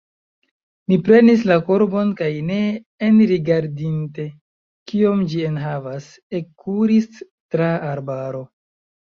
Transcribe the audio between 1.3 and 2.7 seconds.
la korbon kaj ne